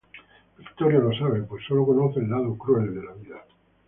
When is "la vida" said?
3.03-3.45